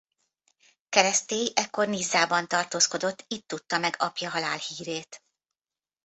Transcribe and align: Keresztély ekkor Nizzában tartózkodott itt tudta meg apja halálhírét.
Keresztély 0.89 1.47
ekkor 1.55 1.87
Nizzában 1.87 2.47
tartózkodott 2.47 3.23
itt 3.27 3.47
tudta 3.47 3.77
meg 3.77 3.95
apja 3.99 4.29
halálhírét. 4.29 5.23